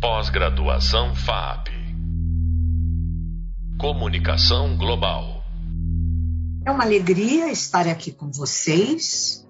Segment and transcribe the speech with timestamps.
[0.00, 1.70] Pós-graduação FAP.
[3.80, 5.42] Comunicação Global.
[6.64, 9.44] É uma alegria estar aqui com vocês,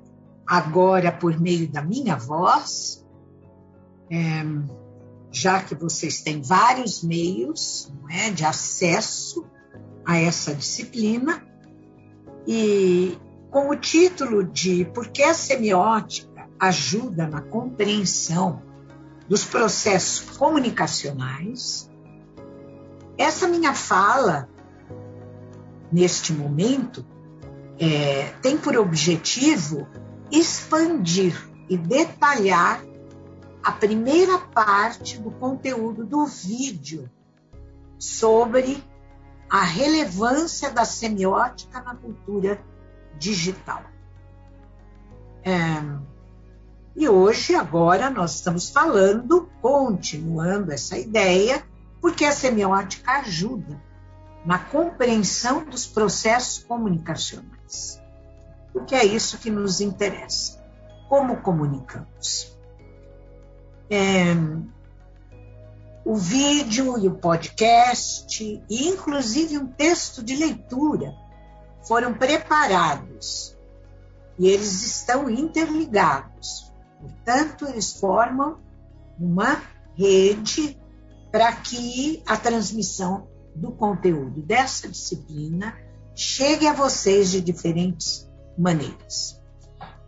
[0.46, 3.06] agora por meio da minha voz,
[4.10, 4.16] é,
[5.30, 9.44] já que vocês têm vários meios é, de acesso
[10.06, 11.46] a essa disciplina,
[12.46, 13.18] e
[13.50, 18.66] com o título de Por que a semiótica ajuda na compreensão
[19.28, 21.90] dos processos comunicacionais,
[23.16, 24.48] essa minha fala,
[25.92, 27.04] neste momento,
[27.78, 29.86] é, tem por objetivo
[30.30, 31.34] expandir
[31.68, 32.82] e detalhar
[33.62, 37.10] a primeira parte do conteúdo do vídeo
[37.98, 38.82] sobre
[39.50, 42.62] a relevância da semiótica na cultura
[43.18, 43.82] digital.
[45.42, 45.52] É,
[47.00, 51.64] e hoje, agora, nós estamos falando, continuando essa ideia,
[52.00, 53.80] porque a semiótica ajuda
[54.44, 58.02] na compreensão dos processos comunicacionais.
[58.72, 60.60] Porque é isso que nos interessa.
[61.08, 62.58] Como comunicamos?
[63.88, 64.34] É,
[66.04, 71.14] o vídeo e o podcast, e inclusive um texto de leitura,
[71.86, 73.56] foram preparados
[74.36, 76.67] e eles estão interligados.
[77.00, 78.58] Portanto, eles formam
[79.18, 79.62] uma
[79.96, 80.78] rede
[81.30, 85.76] para que a transmissão do conteúdo dessa disciplina
[86.14, 89.40] chegue a vocês de diferentes maneiras.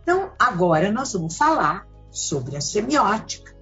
[0.01, 3.55] Então, agora nós vamos falar sobre a semiótica,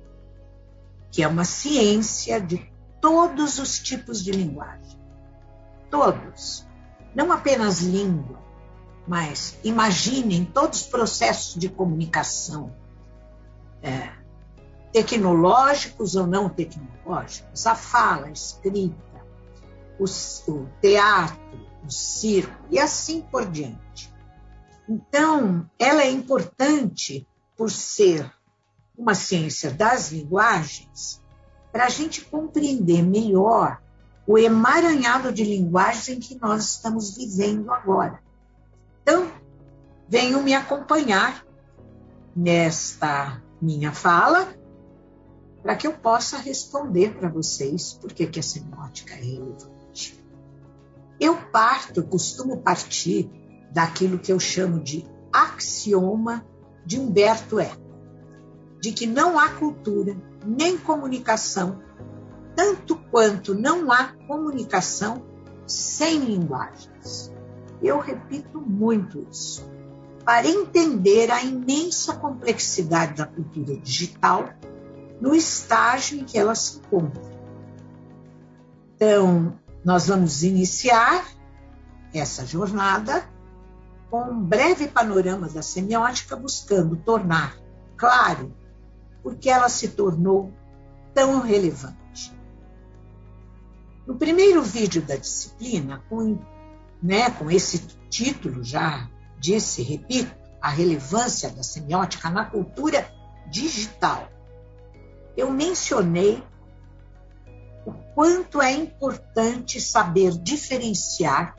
[1.12, 2.72] que é uma ciência de
[3.02, 5.00] todos os tipos de linguagem.
[5.90, 6.66] Todos.
[7.16, 8.40] Não apenas língua,
[9.08, 12.76] mas imaginem todos os processos de comunicação,
[13.82, 14.10] é,
[14.92, 18.96] tecnológicos ou não tecnológicos, a fala, a escrita,
[20.00, 20.06] o,
[20.52, 21.40] o teatro,
[21.86, 24.14] o circo e assim por diante.
[24.88, 28.32] Então, ela é importante por ser
[28.98, 31.22] uma ciência das linguagens,
[31.72, 33.80] para a gente compreender melhor
[34.26, 38.20] o emaranhado de linguagens em que nós estamos vivendo agora.
[39.02, 39.32] Então,
[40.08, 41.46] venham me acompanhar
[42.36, 44.48] nesta minha fala
[45.62, 50.24] para que eu possa responder para vocês por que, que a semiótica é relevante.
[51.20, 53.30] Eu parto, costumo partir
[53.72, 56.46] daquilo que eu chamo de axioma
[56.86, 57.90] de Humberto Eco
[58.80, 60.16] de que não há cultura
[60.46, 61.82] nem comunicação,
[62.56, 65.24] tanto quanto não há comunicação
[65.68, 67.32] sem linguagens.
[67.82, 69.70] Eu repito muito isso.
[70.30, 74.48] Para entender a imensa complexidade da cultura digital
[75.20, 77.24] no estágio em que ela se encontra.
[78.94, 81.26] Então, nós vamos iniciar
[82.14, 83.28] essa jornada
[84.12, 87.58] com um breve panorama da semiótica, buscando tornar
[87.98, 88.56] claro
[89.24, 90.54] porque ela se tornou
[91.12, 92.38] tão relevante.
[94.06, 96.38] No primeiro vídeo da disciplina, com,
[97.02, 97.80] né, com esse
[98.12, 103.10] título já disse, repito, a relevância da semiótica na cultura
[103.50, 104.28] digital,
[105.36, 106.44] eu mencionei
[107.86, 111.56] o quanto é importante saber diferenciar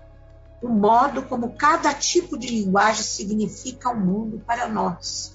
[0.62, 5.34] o modo como cada tipo de linguagem significa o mundo para nós.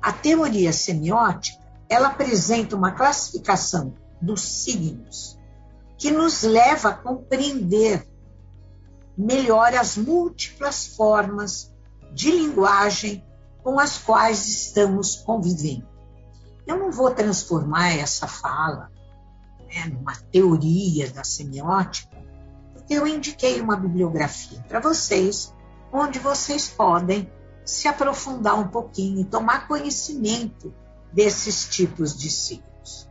[0.00, 5.38] A teoria semiótica, ela apresenta uma classificação dos signos
[5.98, 8.08] que nos leva a compreender
[9.20, 11.70] melhor as múltiplas formas
[12.12, 13.24] de linguagem
[13.62, 15.86] com as quais estamos convivendo.
[16.66, 18.90] Eu não vou transformar essa fala
[19.68, 22.16] né, numa teoria da semiótica,
[22.72, 25.54] porque eu indiquei uma bibliografia para vocês,
[25.92, 27.30] onde vocês podem
[27.64, 30.72] se aprofundar um pouquinho e tomar conhecimento
[31.12, 33.08] desses tipos de signos.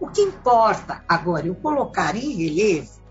[0.00, 3.01] O que importa agora eu colocar em relevo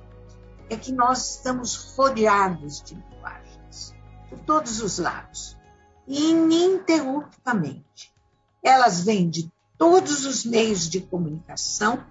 [0.71, 3.93] é que nós estamos rodeados de linguagens,
[4.29, 5.57] por todos os lados,
[6.07, 8.13] ininterruptamente.
[8.63, 12.01] Elas vêm de todos os meios de comunicação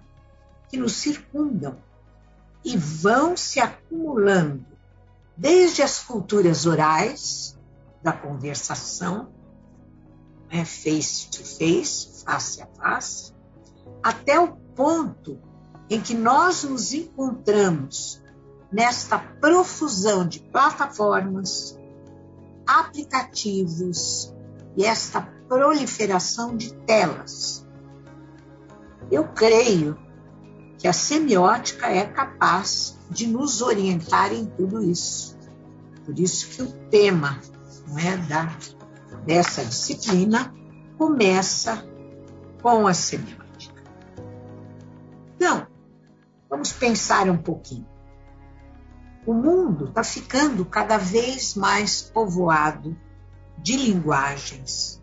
[0.69, 1.75] que nos circundam
[2.63, 4.67] e vão se acumulando
[5.35, 7.57] desde as culturas orais,
[8.03, 9.33] da conversação,
[10.51, 13.33] né, face to face, face a face,
[14.03, 15.41] até o ponto
[15.89, 18.20] em que nós nos encontramos
[18.71, 21.77] nesta profusão de plataformas,
[22.65, 24.33] aplicativos
[24.77, 27.67] e esta proliferação de telas.
[29.11, 29.97] Eu creio
[30.77, 35.37] que a semiótica é capaz de nos orientar em tudo isso.
[36.05, 37.39] Por isso que o tema
[37.87, 38.57] não é, da,
[39.25, 40.53] dessa disciplina
[40.97, 41.85] começa
[42.61, 43.83] com a semiótica.
[45.35, 45.67] Então,
[46.49, 47.87] vamos pensar um pouquinho.
[49.25, 52.97] O mundo está ficando cada vez mais povoado
[53.57, 55.01] de linguagens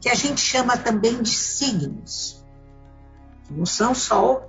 [0.00, 2.44] que a gente chama também de signos,
[3.50, 4.48] não são só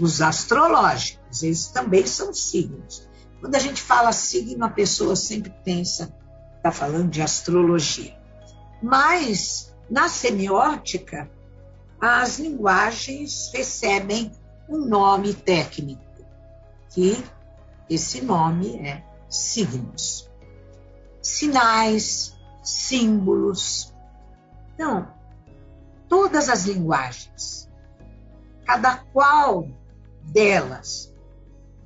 [0.00, 3.06] os astrológicos, eles também são signos.
[3.40, 6.14] Quando a gente fala signo, a pessoa sempre pensa,
[6.56, 8.16] está falando de astrologia.
[8.82, 11.30] Mas, na semiótica,
[12.00, 14.32] as linguagens recebem
[14.68, 16.02] um nome técnico,
[16.90, 17.22] que
[17.88, 20.30] esse nome é signos.
[21.22, 23.94] Sinais, símbolos.
[24.74, 25.08] Então,
[26.08, 27.70] todas as linguagens,
[28.64, 29.68] cada qual
[30.22, 31.14] delas,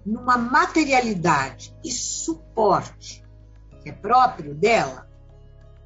[0.05, 3.25] numa materialidade e suporte
[3.83, 5.09] que é próprio dela.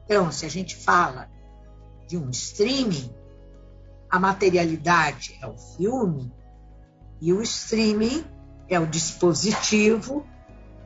[0.05, 1.29] Então, se a gente fala
[2.07, 3.15] de um streaming,
[4.11, 6.33] a materialidade é o filme
[7.21, 8.25] e o streaming
[8.69, 10.27] é o dispositivo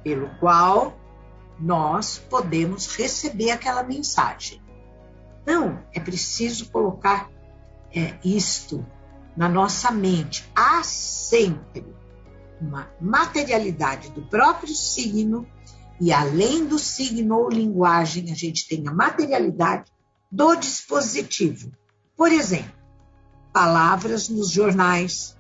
[0.03, 0.99] pelo qual
[1.59, 4.61] nós podemos receber aquela mensagem.
[5.43, 7.31] Então, é preciso colocar
[7.95, 8.85] é, isto
[9.37, 10.49] na nossa mente.
[10.55, 11.87] Há sempre
[12.61, 15.47] uma materialidade do próprio signo,
[16.01, 19.91] e além do signo ou linguagem, a gente tem a materialidade
[20.31, 21.73] do dispositivo.
[22.17, 22.73] Por exemplo,
[23.53, 25.38] palavras nos jornais,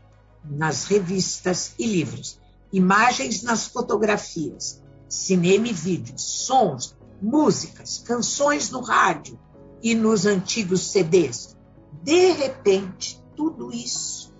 [0.50, 2.40] nas revistas e livros,
[2.72, 9.38] imagens nas fotografias, cinema e vídeos, sons, músicas, canções no rádio
[9.82, 11.56] e nos antigos CDs.
[12.02, 14.32] De repente, tudo isso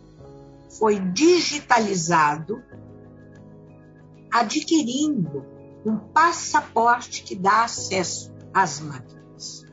[0.78, 2.62] foi digitalizado,
[4.30, 5.44] adquirindo
[5.84, 9.64] um passaporte que dá acesso às máquinas.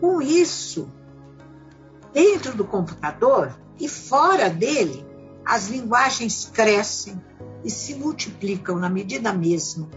[0.00, 0.92] Com isso,
[2.12, 5.06] dentro do computador e fora dele,
[5.44, 7.20] as linguagens crescem
[7.64, 9.88] e se multiplicam na medida mesma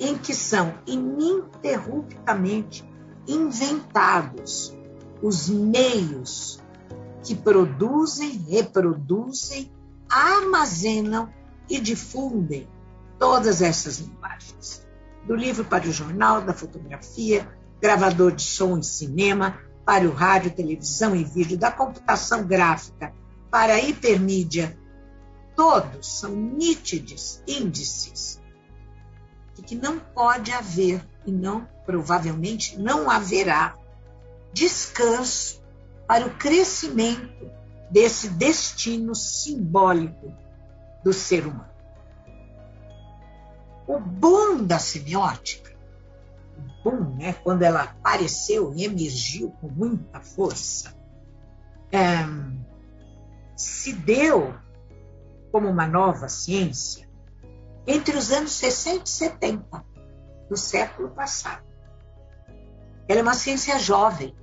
[0.00, 2.88] em que são ininterruptamente
[3.28, 4.74] inventados
[5.22, 6.58] os meios
[7.22, 9.70] que produzem, reproduzem,
[10.08, 11.28] armazenam
[11.68, 12.66] e difundem
[13.18, 14.86] todas essas linguagens.
[15.26, 17.46] Do livro para o jornal, da fotografia,
[17.80, 23.12] gravador de som e cinema, para o rádio, televisão e vídeo, da computação gráfica,
[23.50, 24.78] para a hipermídia,
[25.56, 28.40] todos são nítidos índices
[29.54, 33.76] de que não pode haver e não provavelmente não haverá
[34.52, 35.62] descanso
[36.06, 37.50] para o crescimento
[37.90, 40.32] desse destino simbólico
[41.04, 41.70] do ser humano.
[43.86, 45.74] O boom da semiótica,
[46.56, 50.94] o boom, né, quando ela apareceu e emergiu com muita força,
[51.90, 52.18] é,
[53.60, 54.54] se deu
[55.52, 57.06] como uma nova ciência
[57.86, 59.84] entre os anos 60 e 70
[60.48, 61.62] do século passado.
[63.06, 64.34] Ela é uma ciência jovem.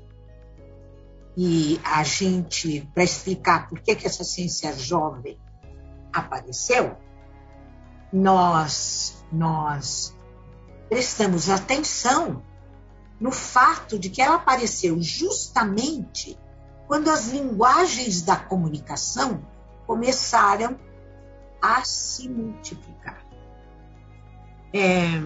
[1.36, 5.40] E a gente, para explicar por que, que essa ciência jovem
[6.14, 6.96] apareceu,
[8.14, 10.16] nós, nós
[10.90, 12.44] prestamos atenção
[13.20, 16.38] no fato de que ela apareceu justamente
[16.88, 19.46] quando as linguagens da comunicação
[19.86, 20.80] começaram
[21.62, 23.26] a se multiplicar.
[24.74, 25.20] É,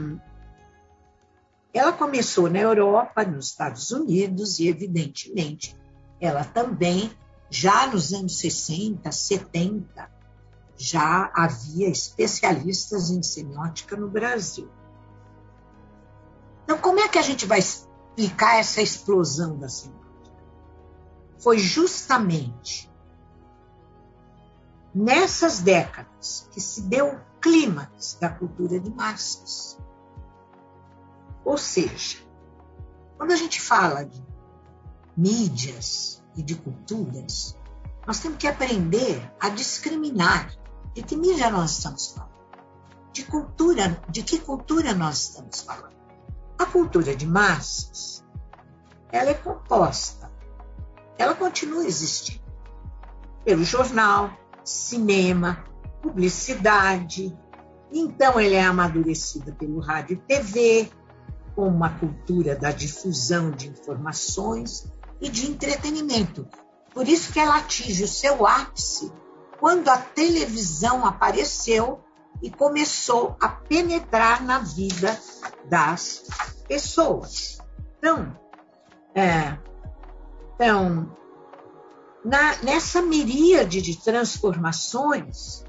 [1.74, 5.76] ela começou na Europa, nos Estados Unidos, e, evidentemente,
[6.20, 7.12] ela também,
[7.50, 10.10] já nos anos 60, 70,
[10.76, 14.70] já havia especialistas em semiótica no Brasil.
[16.64, 20.01] Então, como é que a gente vai explicar essa explosão da semiótica?
[21.42, 22.92] Foi justamente
[24.94, 29.80] nessas décadas que se deu o clímax da cultura de massas.
[31.44, 32.20] Ou seja,
[33.18, 34.24] quando a gente fala de
[35.18, 37.58] mídias e de culturas,
[38.06, 40.54] nós temos que aprender a discriminar
[40.94, 42.32] de que mídia nós estamos falando,
[43.14, 45.96] de cultura, de que cultura nós estamos falando.
[46.58, 48.24] A cultura de massas,
[49.12, 50.21] ela é composta,
[51.22, 52.42] ela continua existindo
[53.46, 54.32] pelo jornal,
[54.64, 55.64] cinema,
[56.02, 57.38] publicidade.
[57.92, 60.92] Então, ela é amadurecida pelo rádio e TV,
[61.56, 66.48] com uma cultura da difusão de informações e de entretenimento.
[66.94, 69.12] Por isso que ela atinge o seu ápice
[69.60, 72.04] quando a televisão apareceu
[72.42, 75.20] e começou a penetrar na vida
[75.66, 76.24] das
[76.68, 77.60] pessoas.
[77.98, 78.36] Então,
[79.14, 79.58] é,
[80.62, 81.12] então
[82.24, 85.64] na, nessa miríade de transformações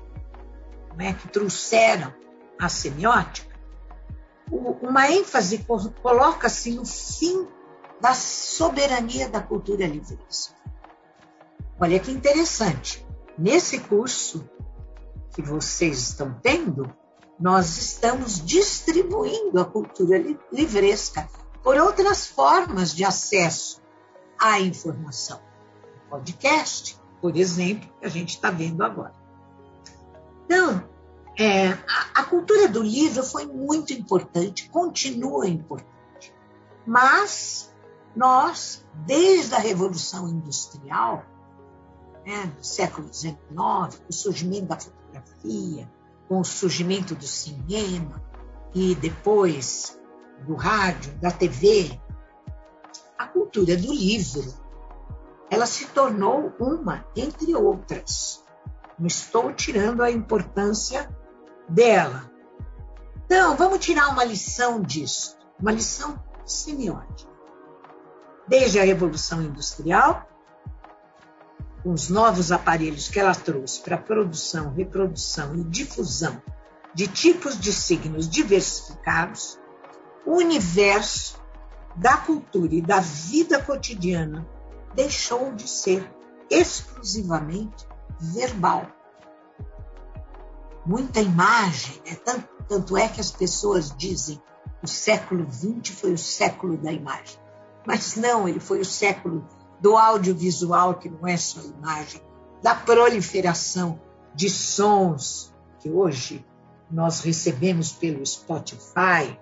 [0.94, 2.12] né, que trouxeram
[2.60, 3.58] a semiótica,
[4.50, 5.66] o, uma ênfase
[6.02, 7.48] coloca-se no fim
[8.02, 10.54] da soberania da cultura livresca.
[11.80, 13.02] Olha que interessante.
[13.38, 14.46] Nesse curso
[15.34, 16.94] que vocês estão tendo,
[17.40, 20.22] nós estamos distribuindo a cultura
[20.52, 21.26] livresca
[21.62, 23.81] por outras formas de acesso
[24.42, 25.40] à informação.
[26.10, 29.14] Podcast, por exemplo, que a gente está vendo agora.
[30.44, 30.84] Então,
[31.38, 36.34] é, a, a cultura do livro foi muito importante, continua importante.
[36.84, 37.72] Mas
[38.16, 41.24] nós, desde a Revolução Industrial,
[42.26, 43.36] né, do século XIX,
[44.08, 45.90] o surgimento da fotografia,
[46.28, 48.22] com o surgimento do cinema
[48.74, 49.98] e depois
[50.46, 52.00] do rádio, da TV,
[53.22, 54.52] a cultura do livro,
[55.50, 58.42] ela se tornou uma entre outras.
[58.98, 61.08] Não estou tirando a importância
[61.68, 62.30] dela.
[63.24, 67.30] Então, vamos tirar uma lição disso, uma lição semiótica.
[68.48, 70.28] Desde a Revolução Industrial,
[71.82, 76.42] com os novos aparelhos que ela trouxe para produção, reprodução e difusão
[76.94, 79.58] de tipos de signos diversificados,
[80.26, 81.41] o universo
[81.96, 84.46] da cultura e da vida cotidiana
[84.94, 86.10] deixou de ser
[86.50, 87.86] exclusivamente
[88.18, 88.86] verbal.
[90.84, 92.16] Muita imagem, né?
[92.24, 94.40] tanto, tanto é que as pessoas dizem
[94.82, 97.38] o século XX foi o século da imagem.
[97.86, 99.46] Mas não, ele foi o século
[99.80, 102.20] do audiovisual, que não é só imagem,
[102.62, 104.00] da proliferação
[104.34, 106.44] de sons que hoje
[106.90, 109.38] nós recebemos pelo Spotify.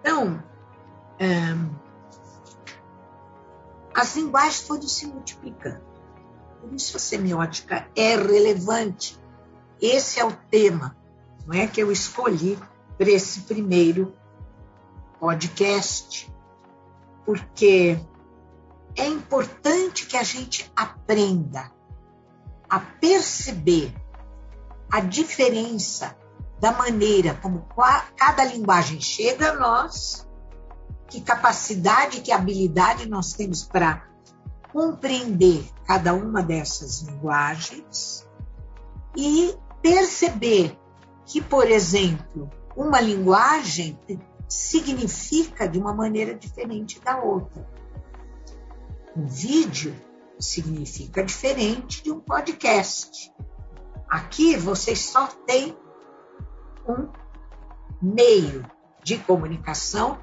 [0.00, 0.42] Então,
[3.94, 5.82] as linguagens foram se multiplicando.
[6.60, 9.18] Por isso a semiótica é relevante.
[9.80, 10.96] Esse é o tema,
[11.46, 12.58] não é que eu escolhi
[12.96, 14.12] para esse primeiro
[15.20, 16.32] podcast,
[17.24, 17.98] porque
[18.96, 21.70] é importante que a gente aprenda
[22.68, 23.94] a perceber
[24.90, 26.16] a diferença
[26.60, 27.66] da maneira como
[28.16, 30.27] cada linguagem chega a nós,
[31.08, 34.06] que capacidade, que habilidade nós temos para
[34.72, 38.28] compreender cada uma dessas linguagens
[39.16, 40.78] e perceber
[41.24, 43.98] que, por exemplo, uma linguagem
[44.48, 47.68] significa de uma maneira diferente da outra.
[49.16, 49.94] Um vídeo
[50.38, 53.32] significa diferente de um podcast.
[54.08, 55.76] Aqui vocês só têm
[56.88, 57.08] um
[58.00, 58.64] meio
[59.02, 60.18] de comunicação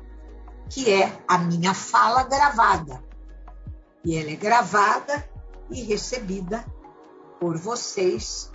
[0.69, 3.03] que é a minha fala gravada.
[4.03, 5.27] E ela é gravada
[5.69, 6.65] e recebida
[7.39, 8.51] por vocês,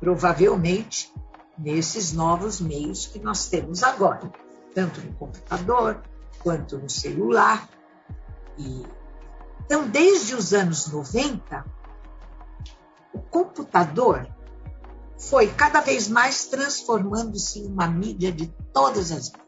[0.00, 1.12] provavelmente
[1.56, 4.30] nesses novos meios que nós temos agora,
[4.74, 6.02] tanto no computador
[6.42, 7.68] quanto no celular.
[8.56, 8.84] E
[9.68, 11.62] então, desde os anos 90,
[13.12, 14.26] o computador
[15.18, 19.47] foi cada vez mais transformando-se em uma mídia de todas as mídias,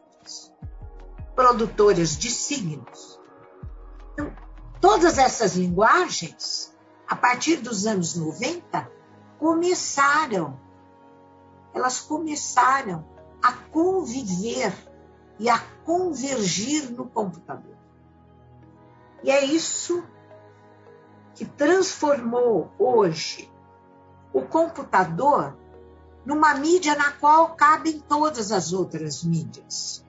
[1.35, 3.19] produtoras de signos.
[4.13, 4.31] Então,
[4.79, 6.75] todas essas linguagens,
[7.07, 8.89] a partir dos anos 90,
[9.39, 10.59] começaram,
[11.73, 13.05] elas começaram
[13.41, 14.73] a conviver
[15.39, 17.75] e a convergir no computador.
[19.23, 20.03] E é isso
[21.33, 23.51] que transformou hoje
[24.33, 25.57] o computador
[26.25, 30.05] numa mídia na qual cabem todas as outras mídias.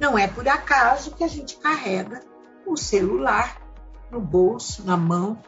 [0.00, 2.22] Não é por acaso que a gente carrega
[2.66, 3.60] o celular
[4.10, 5.40] no bolso, na mão,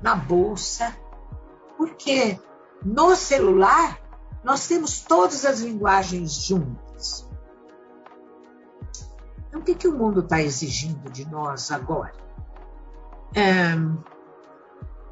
[0.00, 0.96] na bolsa,
[1.76, 2.40] porque
[2.82, 4.00] no celular
[4.42, 7.28] nós temos todas as linguagens juntas.
[9.46, 12.30] Então, o que, que o mundo está exigindo de nós agora?
[13.34, 13.74] é,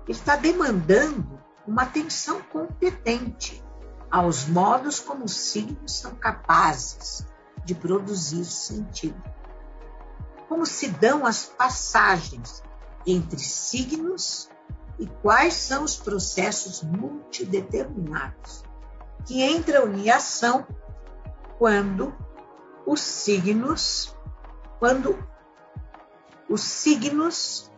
[0.09, 3.62] está demandando uma atenção competente
[4.11, 7.26] aos modos como os signos são capazes
[7.69, 9.23] de produzir sentido.
[10.49, 12.63] Como se dão as passagens
[13.07, 14.49] entre signos
[14.99, 18.65] e quais são os processos multideterminados
[19.27, 20.67] que entram em ação
[21.59, 22.17] quando
[22.87, 24.17] os signos,
[24.79, 25.23] quando
[26.49, 27.71] os signos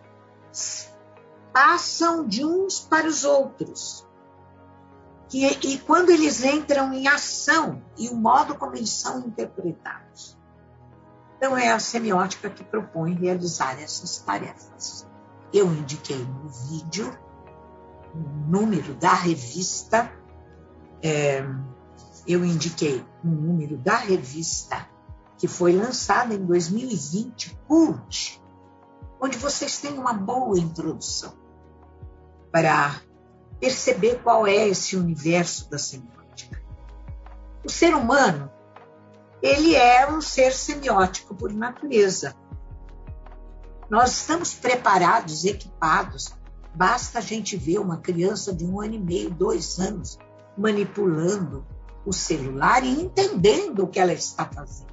[1.53, 4.07] passam de uns para os outros.
[5.33, 10.37] E, quando eles entram em ação e o modo como eles são interpretados.
[11.37, 15.07] Então, é a semiótica que propõe realizar essas tarefas.
[15.53, 17.17] Eu indiquei no vídeo
[18.13, 20.13] o número da revista,
[21.03, 21.45] é,
[22.27, 24.89] eu indiquei um número da revista
[25.39, 28.43] que foi lançada em 2020, CULT,
[29.21, 31.33] onde vocês têm uma boa introdução
[32.53, 33.01] para
[33.61, 36.61] perceber qual é esse universo da semiótica.
[37.65, 38.51] O ser humano,
[39.43, 42.35] ele é um ser semiótico por natureza.
[43.89, 46.35] Nós estamos preparados, equipados.
[46.75, 50.19] Basta a gente ver uma criança de um ano e meio, dois anos,
[50.57, 51.67] manipulando
[52.07, 54.91] o celular e entendendo o que ela está fazendo.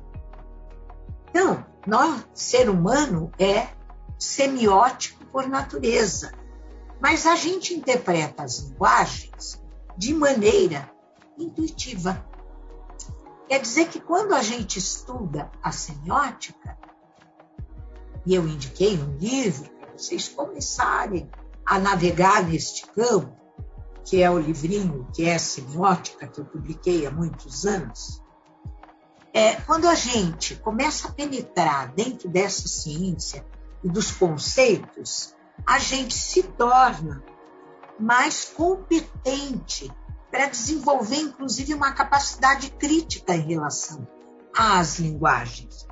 [1.29, 3.69] Então, nós, ser humano, é
[4.17, 6.31] semiótico por natureza.
[7.00, 9.62] Mas a gente interpreta as linguagens
[9.98, 10.89] de maneira
[11.38, 12.25] intuitiva.
[13.48, 16.77] Quer dizer que quando a gente estuda a semiótica,
[18.25, 21.30] e eu indiquei um livro para vocês começarem
[21.66, 23.36] a navegar neste campo,
[24.04, 28.22] que é o livrinho que é semiótica, que eu publiquei há muitos anos,
[29.34, 33.46] é, quando a gente começa a penetrar dentro dessa ciência
[33.84, 35.36] e dos conceitos,
[35.66, 37.24] a gente se torna
[38.00, 39.92] mais competente
[40.30, 44.08] para desenvolver, inclusive, uma capacidade crítica em relação
[44.56, 45.88] às linguagens.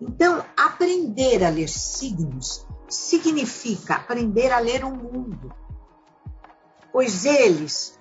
[0.00, 5.52] Então, aprender a ler signos significa aprender a ler o mundo,
[6.92, 7.98] pois eles,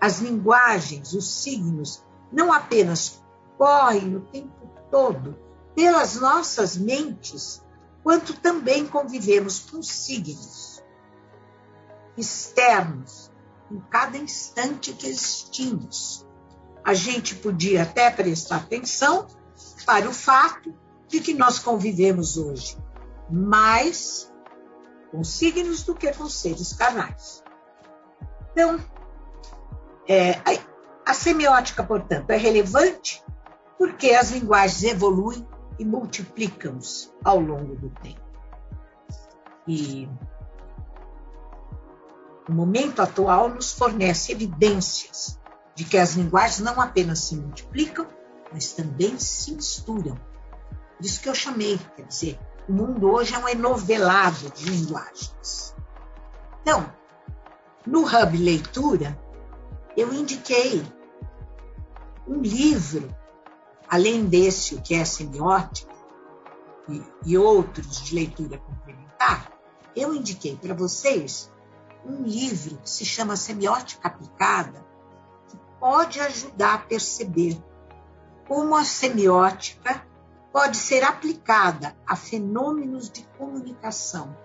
[0.00, 3.22] as linguagens, os signos, não apenas
[3.58, 5.36] correm o tempo todo
[5.74, 7.62] pelas nossas mentes,
[8.02, 10.82] quanto também convivemos com signos
[12.16, 13.30] externos
[13.70, 16.26] em cada instante que existimos.
[16.84, 19.26] A gente podia até prestar atenção
[19.84, 20.74] para o fato
[21.08, 22.76] de que nós convivemos hoje
[23.30, 24.32] mais
[25.10, 27.42] com signos do que com seres carnais.
[28.52, 28.78] Então,
[30.08, 33.22] é, a, a semiótica, portanto, é relevante
[33.78, 35.46] porque as linguagens evoluem
[35.80, 38.20] e multiplicam-se ao longo do tempo.
[39.66, 40.06] E
[42.46, 45.40] o momento atual nos fornece evidências
[45.74, 48.06] de que as linguagens não apenas se multiplicam,
[48.52, 50.20] mas também se misturam.
[51.00, 52.38] Isso que eu chamei, quer dizer,
[52.68, 55.74] o mundo hoje é um enovelado de linguagens.
[56.60, 56.92] Então,
[57.86, 59.18] no Hub Leitura,
[59.96, 60.84] eu indiquei
[62.28, 63.08] um livro
[63.90, 65.92] além desse, que é semiótica,
[66.88, 69.52] e, e outros de leitura complementar,
[69.96, 71.52] eu indiquei para vocês
[72.06, 74.86] um livro que se chama Semiótica Aplicada,
[75.48, 77.60] que pode ajudar a perceber
[78.46, 80.06] como a semiótica
[80.52, 84.36] pode ser aplicada a fenômenos de comunicação,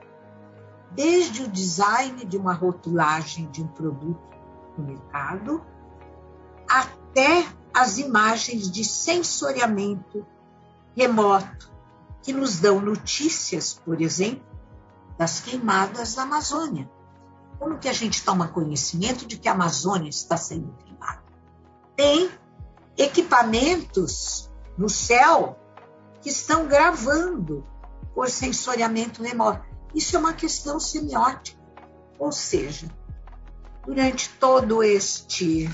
[0.92, 4.22] desde o design de uma rotulagem de um produto
[4.78, 5.66] no mercado,
[6.68, 10.26] até as imagens de sensoriamento
[10.96, 11.70] remoto
[12.24, 14.46] que nos dão notícias, por exemplo,
[15.18, 16.90] das queimadas da Amazônia.
[17.60, 21.22] Como que a gente toma conhecimento de que a Amazônia está sendo queimada?
[21.98, 22.32] Tem
[22.98, 25.60] equipamentos no céu
[26.22, 27.68] que estão gravando
[28.14, 29.66] por sensoriamento remoto.
[29.94, 31.62] Isso é uma questão semiótica.
[32.18, 32.88] Ou seja,
[33.86, 35.70] durante todo este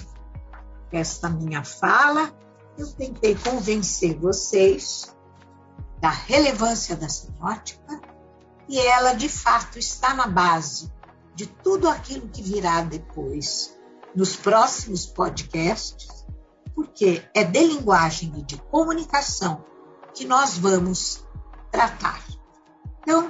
[0.98, 2.34] esta minha fala,
[2.78, 5.16] eu tentei convencer vocês
[6.00, 8.02] da relevância da semiótica
[8.68, 10.92] e ela, de fato, está na base
[11.36, 13.78] de tudo aquilo que virá depois
[14.16, 16.26] nos próximos podcasts,
[16.74, 19.64] porque é de linguagem e de comunicação
[20.14, 21.26] que nós vamos
[21.72, 22.24] tratar.
[23.02, 23.30] Então,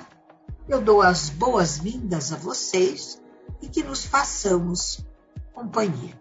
[0.68, 3.22] eu dou as boas-vindas a vocês
[3.62, 5.06] e que nos façamos
[5.54, 6.21] companhia.